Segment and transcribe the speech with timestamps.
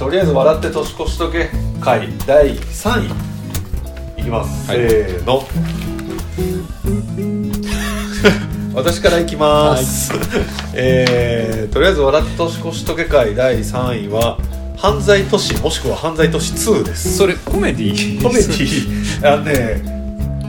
[0.00, 1.50] えーとりあえず笑って年越しとけ。
[1.78, 3.06] 回第3
[4.16, 4.20] 位。
[4.20, 4.78] いきます、はい。
[4.78, 5.46] せーの。
[8.74, 10.12] 私からいきます、
[10.72, 14.38] えーとりあえず笑って年越しとけ回第3位は
[14.78, 17.18] 犯罪都市もしくは犯罪都市2です。
[17.18, 18.88] それコメディコメディ
[19.26, 19.82] あのね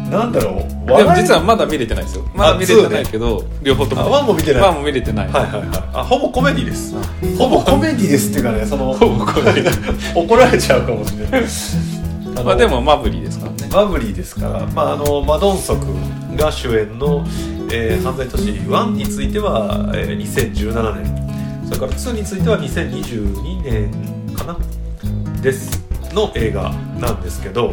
[0.10, 2.24] なんだろうでも実はまだ見れてないですよ。
[2.34, 4.02] まだ見れてないけど両方とも。
[4.02, 4.62] あワンも見てない。
[4.64, 5.28] ワンも見れてない。
[5.30, 5.70] はいはいはい。
[5.94, 6.96] あほぼコメディです。
[7.38, 9.70] ほぼコメディですっていうかねそのほぼコメデ
[10.16, 11.42] 怒られちゃうかもしれない。
[12.46, 13.58] まあでもマブリーですからね。
[13.72, 15.86] マブリーですから、まあ、あのマドンソク
[16.36, 17.26] が主演の、
[17.72, 24.58] えー犯罪都市1については、えー2017年それから2については2022年かな？
[25.42, 25.82] です。
[26.14, 27.72] の映画なんですけど。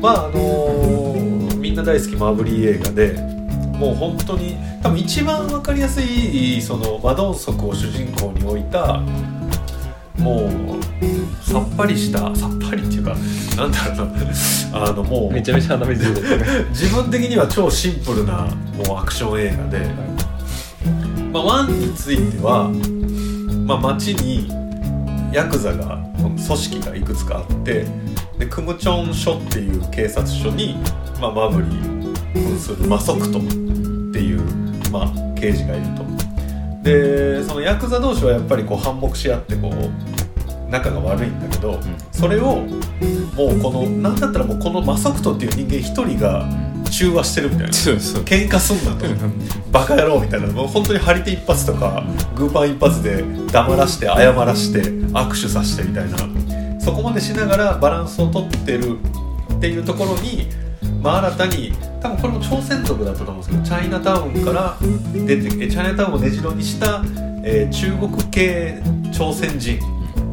[0.00, 1.39] まああのー
[1.70, 3.12] みんな大好きマブリー映画で
[3.78, 8.98] もう本当に多分一番分かりやすいそのマドンソクを主人公に置いた
[10.18, 13.14] もうさっぱりしたさっぱりっていうか
[13.56, 14.86] なんだろうな。
[14.88, 16.68] あのもうめちゃめちゃ鼻水出てる。
[16.70, 18.48] 自分的には超シンプルな
[18.86, 19.86] もうアクション映画で、
[21.32, 22.68] まあ、ワンについては、
[23.64, 24.48] まあ、街に
[25.32, 27.86] ヤクザが組織がいくつかあって
[28.40, 30.76] でクムチョン署っていう警察署に、
[31.20, 31.68] まあ、マブリ
[32.34, 34.40] 扮するマソクトっていう、
[34.90, 36.10] まあ、刑事がいると。
[36.82, 41.78] でそのヤクザ同士はやっぱりこう反目し合ってこう仲が悪いんだけど、
[42.12, 42.56] それを
[43.36, 46.48] もうこのなんだったらもうこのマソクトっていう人間一人が
[46.90, 47.68] 中和してるみたいな。
[47.70, 49.06] 喧嘩すんなと。
[49.70, 50.46] バカ野郎みたいな。
[50.46, 52.02] もう本当に張り手一発とか
[52.34, 56.16] グーパン一発で黙らして謝らして握手させてみたいな
[56.80, 58.98] そこまでしながらバランスをとってる
[59.56, 60.46] っていうところに、
[61.02, 64.78] まあ、新たに多分これも朝鮮族だったと思うんですけどチャイナタウンから
[65.12, 67.02] 出てえチャイナタウンを根城にした、
[67.44, 68.82] えー中国系
[69.12, 69.78] 朝鮮人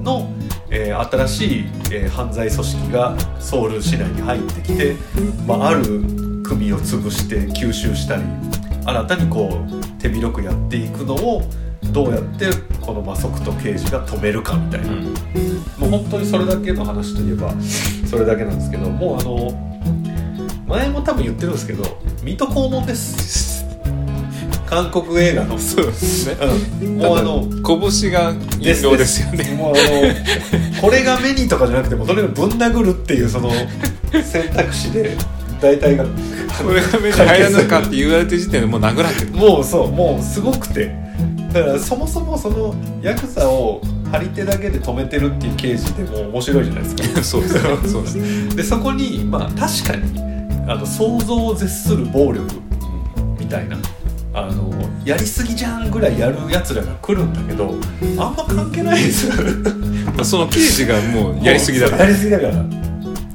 [0.03, 0.31] の、
[0.69, 4.95] えー新しい、えー犯罪組織がソウル市内に入ってきて、
[5.45, 5.83] まあ、ある
[6.43, 8.23] 組を潰して吸収したり
[8.85, 11.41] 新たにこう手広くやっていくのを
[11.97, 12.45] どうやって
[12.79, 15.05] このマソクと刑事が止めるかみたいな、うん。
[15.79, 17.51] もう本当にそれだけの話といえば
[18.07, 19.51] それだけなんですけどもうあの
[20.67, 21.83] 前も多分言ってるんですけど
[22.21, 23.65] 水戸黄門です。
[24.67, 25.57] 韓国映画の。
[25.57, 26.37] そうですね。
[26.81, 26.97] うん。
[26.97, 29.55] もうあの拳が印籠ですよね。
[29.55, 29.77] もうあ
[30.75, 33.49] のこれが目にとかじゃなくてもとにかくぶん殴るっていうその
[34.11, 35.17] 選択肢で
[35.59, 36.09] 大体がこ
[36.71, 39.31] れが目に入らぬかって言われてる時点でもう殴られてる。
[39.31, 41.06] もうそうもうすごくて
[41.59, 43.81] だからそもそもそのヤクザを
[44.11, 47.23] 張り手だけで止めてるっていう刑事でも面白いじゃないですか。
[47.23, 47.61] そうですね。
[47.87, 48.55] そうですね。
[48.55, 50.21] でそこにまあ確かに
[50.67, 52.45] あの想像を絶する暴力
[53.39, 53.77] みたいな
[54.33, 54.71] あの
[55.03, 57.75] やりすぎじゃんぐらいやるやつらが来るんだけど
[58.17, 59.27] あんま関係ないです。
[59.27, 59.33] よ
[60.15, 62.03] まあその刑事がもうやりすぎだから。
[62.05, 62.65] やりすぎだから。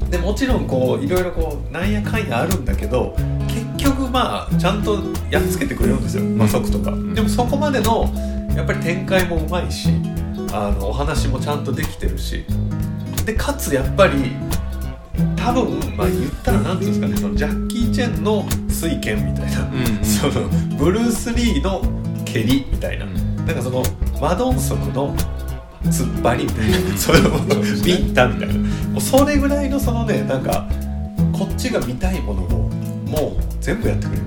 [0.09, 3.42] でもちろんこういろいろこうなんやかんやあるんだけど結
[3.83, 4.99] 局まあちゃんと
[5.29, 7.13] やっつけてくれるんですよ、まあ、即とか、ん。
[7.13, 8.11] でもそこまでの
[8.55, 9.89] やっぱり展開もうまいし
[10.51, 12.45] あのお話もちゃんとできてるし。
[13.25, 14.33] でかつやっぱり
[15.37, 20.03] 多分まあ言ったら何ていうんですかねそのジャッキー・チェンの水拳みたいな、うんうん。
[20.03, 21.81] そのブルース・リーの
[22.25, 23.45] 蹴りみたいな、うん。
[23.45, 23.83] なんかその
[24.19, 25.15] マドンソクの
[25.85, 27.23] 突っ張りみたいなそれを
[27.83, 28.53] ビンタみたいな。
[28.89, 30.67] もうそれぐらいのそのねなんか
[31.31, 32.47] こっちが見たいものを
[33.07, 34.23] もう全部やってくれる。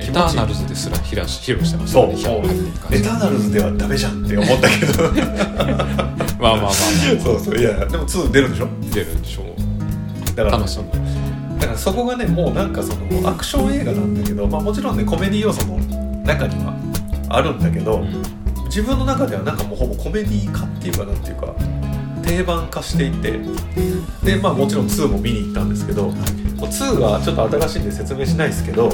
[0.00, 2.08] エターナルズですら披露してますそう。
[2.08, 5.02] ね100入ってる感じエターナルズではダメじゃんって思ったけど。
[6.42, 8.68] まあまあまあそうそういやでも2出るでしょ？
[8.92, 10.34] 出るんでしょう。
[10.34, 11.58] だから楽しみ。
[11.60, 15.78] だからそこがねもうなんかそのアクション映画なんだけど、まあ、もちろんねコメディ要素も
[16.24, 16.74] 中には
[17.28, 18.22] あるんだけど、うん。
[18.66, 21.54] 自分の中ではなんかもうほぼコメディ化っていうかなんていうか
[22.22, 23.40] 定番化していて
[24.22, 26.14] でまあもちろん2も見に行ったんですけど、もう
[26.66, 28.90] 2はちょっと新しいんで説明しないですけど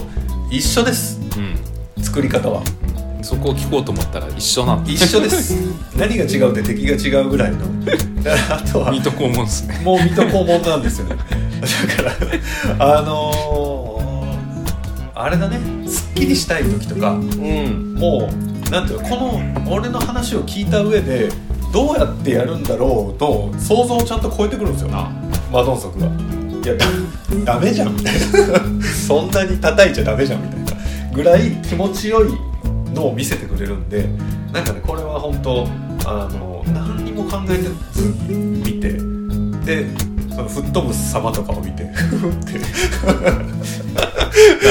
[0.51, 1.21] 一緒です。
[1.99, 2.61] う作り方は。
[2.61, 2.65] ん
[3.23, 5.55] そこを聞こうと思ったら一緒な一緒です。
[5.99, 7.59] 何が違うって敵が違うぐらいの
[8.23, 9.81] だからあとは水戸黄門ですね。
[9.85, 11.17] もう水戸黄門なんですよね。
[11.17, 12.03] だ
[12.77, 13.99] からあのー
[15.15, 15.59] あれだね。
[15.89, 17.95] すっきりしたい時とかうん。
[17.99, 21.29] もうなんていうのこの俺の話を聞いた上で
[21.73, 24.91] どうやってやるんだろうと想像をちゃんと超えてくるんですよ。
[24.93, 25.11] あ
[25.53, 26.07] マドンソクが。
[26.07, 26.11] い
[26.67, 26.87] やだ
[27.45, 27.95] ダメじゃん。
[27.95, 28.21] みたいな
[28.83, 32.31] そんなに叩いちゃダメじゃんみたいなぐらい気持ちよい
[32.95, 34.09] のを見せてくれるんで
[34.53, 35.67] なんかねこれは本当
[36.07, 37.75] あの何にも考えず
[38.33, 38.93] に見て
[39.65, 39.87] で
[40.35, 41.93] その吹っ飛ぶ様とかを見てな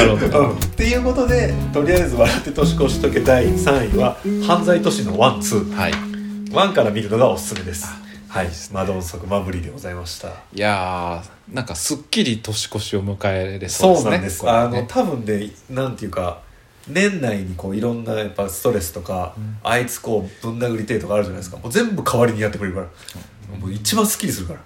[0.04, 0.40] るほど。
[0.40, 0.58] うん。
[0.58, 5.76] っていうことでとりあえず「笑って年越しとけ」第3位は「犯罪都市のワンツー。
[5.76, 6.07] はい
[6.52, 7.88] ワンから見るのがおすすめです。
[8.28, 8.50] はい。
[8.72, 10.30] マドンソクマブリでございました。
[10.54, 14.52] いやーなんかすっきり年越しを迎えれそうですねそうなんです、ね。
[14.52, 16.42] あの多分ねなんていうか
[16.88, 21.58] 年内にこういろんなやっぱストレスとか、あいつこうぶん殴りてえとかあるじゃないですか。
[21.58, 24.60] もう全部代わりにやってくれるから、もう一番スッキリするから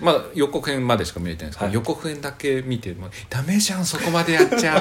[0.00, 1.74] まあ予告編までしか見れてないんですけど、はい。
[1.74, 4.78] 予告編だけ見てもダメじゃんそこまでやっちゃ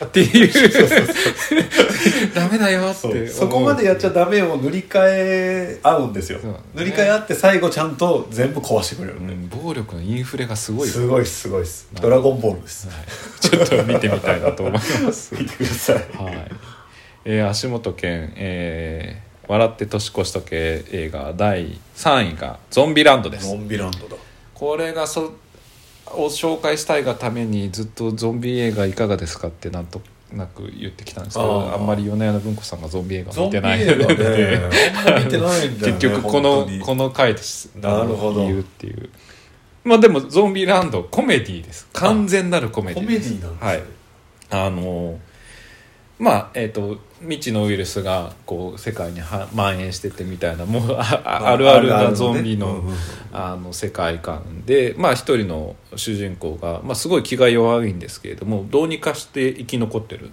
[0.00, 0.04] う。
[0.04, 0.50] っていう。
[2.34, 3.12] ダメだよってそう。
[3.12, 3.28] 思う。
[3.28, 6.52] そこまでやっちゃダメを塗り替え合うんですよ、そう。
[6.52, 9.20] ね塗り替え合って最後ちゃんと全部壊してくれる。
[9.20, 10.88] んで、うん暴力のインフレがすごい。
[10.88, 11.88] すごいっすすごいっす。
[12.00, 12.88] ドラゴンボールです。
[12.88, 13.06] はい。
[13.40, 14.80] ちょっと見てみたいなと思いま
[15.12, 15.34] す。
[15.38, 15.96] 見てください。
[15.96, 16.00] は
[16.30, 16.50] い、
[17.24, 23.48] えー足元健、えー笑って年越し時計」映画第3位が「ゾンビランド」です。
[23.48, 24.16] ゾンビランドだ
[24.60, 25.32] これがそ
[26.06, 30.02] を紹介したいがためにずっとゾンビ映画いかがですかってなんと
[30.34, 34.60] なく言ってきたんですけどあんまり米山文子さんがゾンビ映画見てないねのでね
[35.80, 37.74] 結局このこの回です。
[37.76, 38.42] なるほど。
[38.44, 39.08] 言うっていう。
[39.82, 41.88] まあでもゾンビランドコメディです。
[41.94, 43.30] 完全なるコメデコィです。
[43.30, 43.82] メディなんですね、はい。
[44.66, 45.18] あの
[46.20, 52.84] まあえっ、と未知のウイルスがこう世界には蔓延しててみたいなもうあああるあるなゾンビの
[53.32, 60.30] あの世界観でまあ一人の主人公が、まあ、すごい気が弱いんですけれどもどうにかして生き残ってる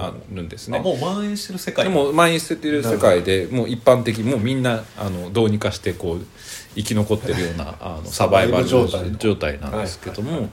[0.00, 0.80] あるんですあね。
[0.80, 1.84] もう蔓延してる世界。
[1.84, 6.26] でも蔓延してる世界でもう一般的もうみんなあのどうにかしてこう
[6.74, 9.18] 生き残ってるようなあのサバイバル状態の。
[9.18, 10.48] 状態なんですけども、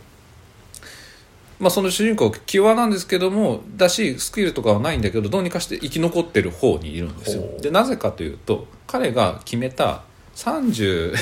[1.61, 7.43] まあ、その主人公気弱なんですけどもだしスキルとかはないんだけどどうにかして生き残ってる方にいるんですよ。
[7.61, 10.01] でなぜかというと彼が決めた
[10.35, 11.13] 30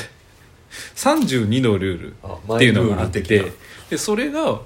[0.96, 3.46] 32 のルールあっていうのがあってな。
[3.90, 4.62] でそれが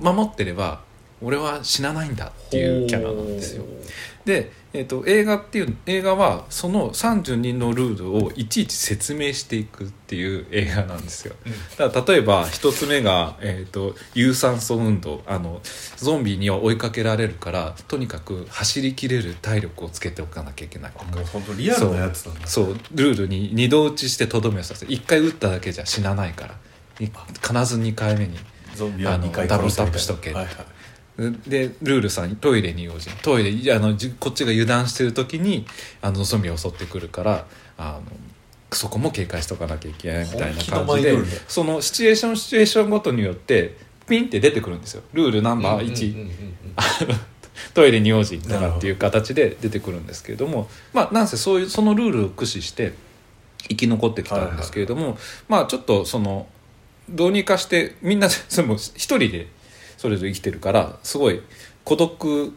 [0.00, 0.80] 守ってれば
[1.22, 3.64] 俺は死なないんだっていうキャラなんですよ。
[4.24, 11.34] で、えー、と映画っていう映画はその32のルールをいちいち説明していくっていう映画なんですよ。
[11.76, 15.22] だから例えば一つ目が、えー、と有酸素運動。
[15.26, 15.60] あの
[15.96, 21.04] ゾンビには追いかけられるからとにかく走りきれる体力をつけておかなきゃいけないとか。
[21.04, 22.30] もう本当リアルなやつだ。
[22.46, 26.54] そうルールに二度打ちしてとどめをさせ1回打っただけじゃ死なないから。
[27.00, 28.38] い必ず2回目に
[28.74, 30.54] ゾンビはあの2回ダブルタップしとけはいはい
[31.16, 35.66] でルールさんトイレに用心トイレあのじこっちが油断してる時に
[36.00, 38.02] あのゾンビが襲ってくるからあの
[38.74, 41.18] そこも警戒しとかなきゃいけないみたいな感じで
[41.48, 43.76] そのシチュエーションシチュエーションごとによって
[44.08, 45.02] ピンって出てくるんですよ。
[45.12, 46.36] ルールナンバー1、うんうんうんうん。
[47.74, 52.94] トイレに用心とかっていう形で出てくるんですけれどもまあなんせそういうそのルールを駆使して
[53.68, 55.16] 生き残ってきたんですけれども、
[55.48, 56.48] まあちょっとその
[57.08, 59.46] どうにかしてみんな 一人で
[60.02, 61.40] それぞれ生きてるからすごい
[61.84, 62.52] 孤独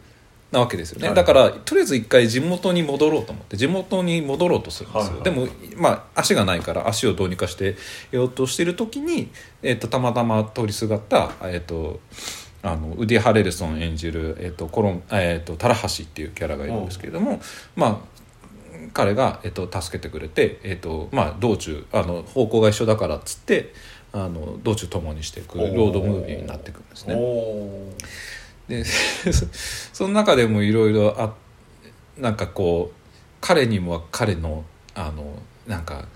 [0.50, 1.16] なわけですよね、はい。
[1.16, 5.46] だからとりあえず一回地元に戻ろうと思って地元に戻ろうとするんですよ、はいでも
[5.76, 7.76] まあ足がないから足をどうにかして
[8.10, 9.30] やろうとしてる時に、
[9.62, 12.00] えっとたまたま通りすがった、えっと
[12.64, 17.40] あのウディ・ハレルソン演じる、えっとコロンえっとタラハシっていうキャラがいるんですけれども、
[17.76, 18.16] まあ
[18.92, 23.72] 彼が、えっと、助けてくれて、えっとまあ、道中あの方向が一緒だからっつって
[24.16, 27.14] あの道中共にしていくロードムービーになっていくんですね。
[28.66, 28.84] で
[29.32, 29.46] そ
[29.92, 31.34] その中でもいろいろあ
[32.16, 32.96] なんかこう
[33.42, 36.08] 彼にも彼のあのなんか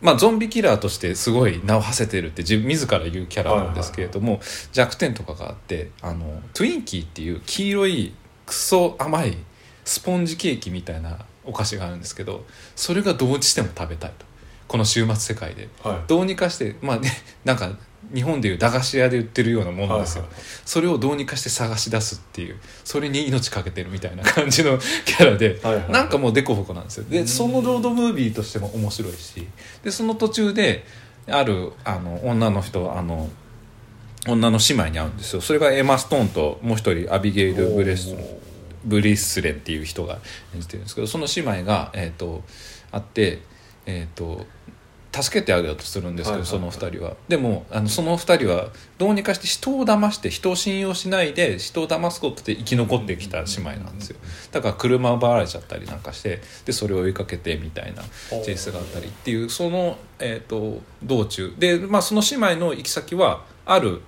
[0.00, 4.40] まあゾンビキラーとしてすごい名を馳せてるって自分自ら言うキャラなんですけれども、
[4.72, 8.14] 弱点とかがあってあのトゥインキーっていう黄色い
[8.46, 9.36] クソ甘い
[9.84, 14.26] スポンジケーキみたいなお菓子があるんですけどそれがどうしても食べたいと
[14.68, 15.68] この終末世界で。
[15.82, 15.96] はい。
[16.06, 17.10] どうにかしてまあね
[17.44, 17.72] なんか
[18.14, 20.42] 日本でいう駄菓子屋で売ってるようなものですよ、はいはい。
[20.64, 22.56] それをどうにかして探し出すっていう。
[22.84, 27.04] それに命かけてるみたいな感じの キャラで、はいはいなんかもうデコボコなんですよ。
[27.04, 27.10] うん。
[27.10, 29.46] でそのロードムービーとしても面白いし。
[29.82, 30.84] でその途中で
[31.26, 33.28] あるあの女の人あの
[34.28, 35.40] 女の姉妹に会うんですよ。
[35.40, 38.14] それがエマ・ストーンともう一人アビゲイル・ブレス
[38.86, 40.20] ブリスレンっていう人が
[40.54, 42.44] 演じてるんですけどその姉妹が、えー、と
[42.92, 43.42] 会って、
[43.84, 44.46] えー、と
[45.22, 47.16] 助けてあげようとするんですけど、その2人は。
[47.28, 54.18] でもあのその2人はどうにかして人を騙して人を信用しないで人を騙すことで生き残ってきた姉妹なんですよ。
[54.52, 58.02] だから車を奪われちゃったりなんかしてでそれを追いかけてみたいな
[58.42, 61.54] チェイスがあったりっていうその、えー、と道中。
[61.58, 64.02] で、まあ、その姉妹の行き先はある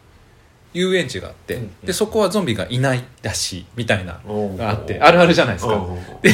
[0.73, 1.87] 遊園地があって、うんうん。
[1.87, 5.87] でそこはゾンビがいないらしいみたいながあってあるあるじゃないですか。
[6.23, 6.33] で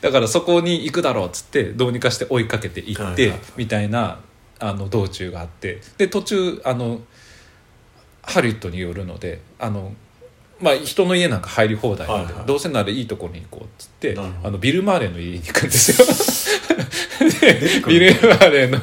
[0.00, 4.20] だからそこに行くだろうっつってどうにかして追いかけて行って、みたいな
[4.58, 7.00] あの道中があってで途中あの
[8.22, 9.94] ハリウッドによるのであの、
[10.58, 12.46] まあ、人の家なんか入り放題なんで、はいはい。
[12.46, 16.06] どうせならいいとこに行こうっつってあのビル・マーレの家に行くんですよ。
[17.88, 18.78] ビル・マーレーの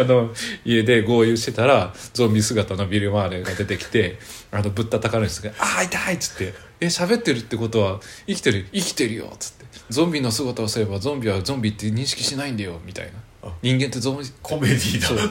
[0.00, 0.30] あの
[0.64, 4.18] 家で合流してたらゾンビ姿のビル・マーレーが出てきて
[4.50, 8.66] あのぶったたかるんですけど「ああ痛い!」っつって「え喋ってるってことは生きてる？
[8.72, 13.12] 生きてるよ」っつって「ゾンビの姿をすればゾンビはゾンビって認識しないんだよ」みたいな。
[13.12, 13.14] あ
[13.62, 15.22] 「人間ってゾンビコメディだ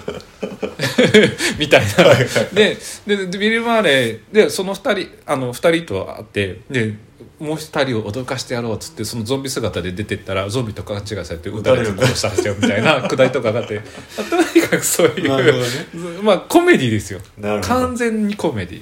[1.58, 2.04] みたいな。
[2.04, 6.96] はいはいでででビル・マーレーでその2人あの二人と会ってで
[7.40, 13.82] もう1人を脅かしてやろうっつってそのゾンビ姿で出てったらゾンビと勘違いされて撃たれて殺されちゃうみたいなくだりとかがあって
[14.16, 17.20] とにかくそういうなるほどまあコメディですよ。
[17.64, 18.82] 完全にコメディ。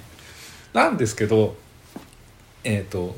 [0.74, 1.56] なんですけど
[2.64, 3.16] えっ、と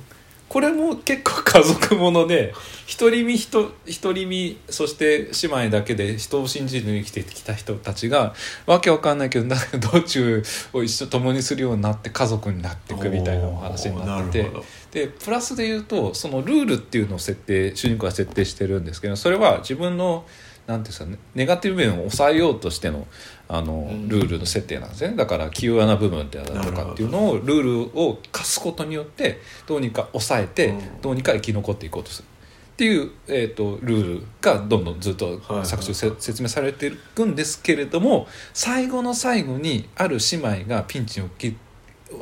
[0.55, 2.53] これも結構家族もので
[2.97, 8.33] 独り身一独り身そして姉妹だけで人を信じずに生きてきた人たちが
[8.65, 9.53] わけわかんないけど
[9.91, 14.45] 道中を一緒共にするようになって家族になっていくみたいなお話になって
[14.91, 20.25] てでプラスで言うとそのルールっていうのを設定主人公が設定してるんですけどそれは自分の
[20.67, 23.07] なんていうんですかねネガティブ面を抑えようとしての
[23.47, 24.07] あのうん。
[24.07, 25.15] ルールの設定なんですね。
[25.15, 27.61] だから器用な部分であるとかっていうのをルー
[27.93, 31.01] ルを課すことによってどうにか抑えてうん。
[31.01, 32.27] どうにか生き残っていこうとする。
[32.75, 41.55] っていう、えー、とルールがどんどんずっとはい作中せ説明されていくんですけれども最後の最後にある姉妹がピンチに陥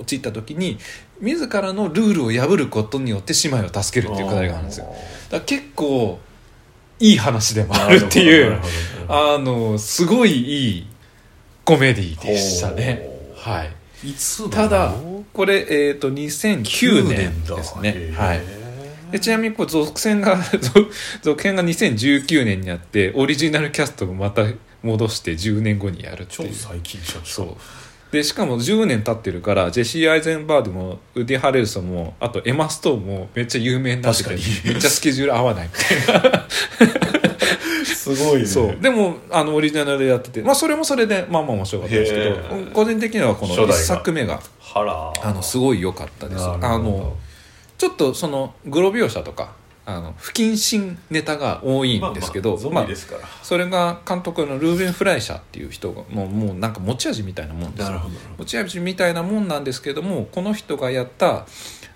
[0.01, 0.77] 陥った時に
[1.19, 4.93] 自らのルールを破ることによって姉妹を助けるっていうくだりがあるんですよ。
[5.31, 6.19] だ結構
[6.99, 8.59] いい話でもあるっていう
[9.07, 10.87] あのすごいいい
[11.65, 13.07] コメディでしたね。
[13.35, 14.09] はい。
[14.09, 18.13] いつただのこれ、えー、と2009年だですね。
[18.15, 18.41] はい。
[19.11, 20.91] でちなみにこう続編が 続
[21.21, 24.43] 続編が2019年にあってオリジナルキャストをまた
[24.81, 26.49] 戻して10年後にやるっていう。
[26.49, 27.21] 超最近じゃん。
[27.23, 27.55] そう。
[28.11, 34.73] でしかも10年経ってるからジェシー・アイゼンバーグもウディ・ハレルソンもあとエマ・ストーンもめっちゃ有名になってて確かに。
[34.73, 36.47] めっちゃスケジュール合わないみたいな
[38.03, 38.45] すごいね。
[38.45, 38.77] そう。
[38.79, 43.73] でもあのオリジナルでやってて、まあ、それもそれでまあまあ面白かったですけへどー個人的にはこの1初代が。
[43.73, 44.41] 作目が
[44.75, 46.43] あのすごい良かったです。
[46.43, 47.15] あの
[47.77, 49.53] ちょっとそのグロ描写とか
[49.85, 52.87] あの不謹慎ネタが多いんですけど、まあ
[53.41, 57.91] それが監督のルーベン・フライシャーっていう人がもうもうなんか持ち味みたいなもんです
[58.37, 61.45] 持ち味みたいなもんなんですけどもこの人がやった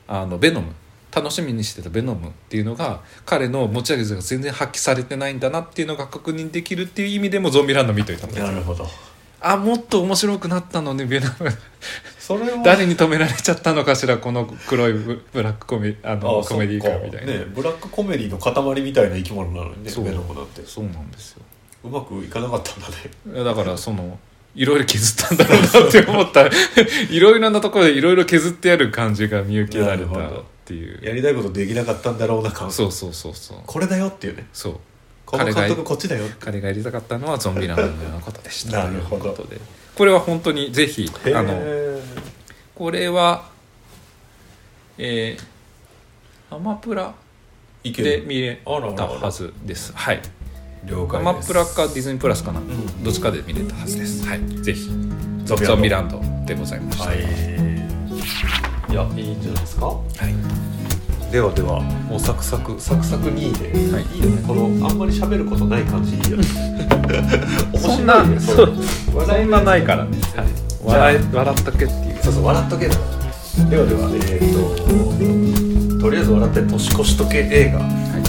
[0.07, 0.73] あのベノム
[1.19, 8.87] 楽しみにしてたベノムっていうのが彼の持ち味が全然発揮されてないんだなっていうのが確認できるっていう意味でもゾンビランド見といたなるほど
[9.39, 11.49] あもっと面白くなったのねベノム。
[12.19, 20.65] それは誰に止められちゃったのかしらこの黒いブブラックコメあのあコメディーか感みたいな、ねブラックコメディの塊みたいな生き物なのにねベノムなんて。
[20.65, 21.43] そうなんですよ。
[21.83, 23.43] うまくいかなかったんだね。
[23.43, 24.19] だからその
[24.55, 26.47] いろいろ削ったんだろうなって思った。
[27.11, 30.05] いろいろなところでいろいろ削ってやる感じが見受けられた。
[30.05, 31.05] なるほどっていう。
[31.05, 33.57] やりたいことできなかったんだろうな感そうそうそうそう。
[33.65, 34.47] これだよっていうね。
[34.51, 34.79] そう。
[35.25, 38.83] この監彼が督こっちだよ彼がやりたかったのはゾンビランドのようなことでした。
[38.85, 39.31] なるほど。
[39.31, 39.59] ことで。
[39.95, 41.61] これは本当にぜひあの
[42.75, 43.49] これは
[44.97, 47.13] えー、アマプラ
[47.83, 48.59] で見れ
[48.95, 49.93] たはずです。
[49.95, 50.21] はい。
[50.85, 54.25] 了解アマプラかディズニープラスかな、んどっちかで見れたはずです。
[54.25, 54.39] はい。
[54.61, 54.89] ぜひ。
[55.45, 57.05] ゾゾンビランドでございました。
[57.05, 57.56] はい
[58.89, 59.85] いやいいんじゃないですか？
[59.87, 61.31] はい。
[61.31, 64.05] ではではもうサクサクサクサク2位で、はい。
[64.15, 64.41] いいよね。
[64.47, 66.43] このあんまり喋ることない感じいいよね。
[67.73, 70.47] 面白いそんなねそんなないからね、はい、
[70.83, 72.17] 笑え笑ったけっていう。
[72.23, 72.95] そうそう笑っとけだ。
[73.69, 77.79] ではではえー、ととりあえず笑って年越しとけ映画、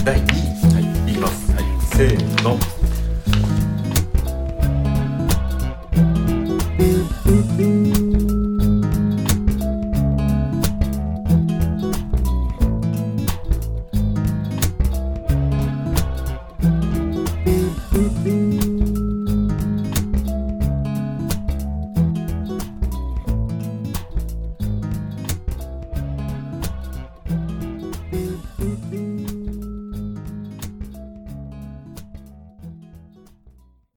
[0.03, 1.11] 第2位、はい。
[1.11, 1.63] いきます、はい。
[1.85, 2.57] せーの